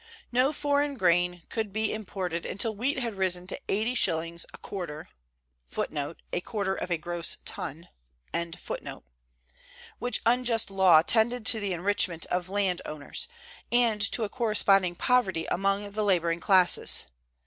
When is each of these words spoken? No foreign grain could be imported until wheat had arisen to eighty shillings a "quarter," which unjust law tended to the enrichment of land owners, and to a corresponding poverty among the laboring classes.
No 0.31 0.51
foreign 0.51 0.95
grain 0.95 1.43
could 1.49 1.71
be 1.71 1.93
imported 1.93 2.43
until 2.43 2.75
wheat 2.75 2.97
had 2.97 3.13
arisen 3.13 3.45
to 3.45 3.61
eighty 3.69 3.93
shillings 3.93 4.47
a 4.51 4.57
"quarter," 4.57 5.09
which 5.69 5.91
unjust 10.25 10.71
law 10.71 11.01
tended 11.03 11.45
to 11.45 11.59
the 11.59 11.73
enrichment 11.73 12.25
of 12.25 12.49
land 12.49 12.81
owners, 12.83 13.27
and 13.71 14.01
to 14.13 14.23
a 14.23 14.29
corresponding 14.29 14.95
poverty 14.95 15.45
among 15.51 15.91
the 15.91 16.03
laboring 16.03 16.39
classes. 16.39 17.05